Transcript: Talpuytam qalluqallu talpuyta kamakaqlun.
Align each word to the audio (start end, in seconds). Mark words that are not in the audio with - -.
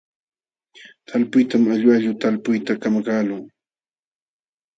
Talpuytam 1.07 1.63
qalluqallu 1.67 2.11
talpuyta 2.21 2.73
kamakaqlun. 2.81 3.43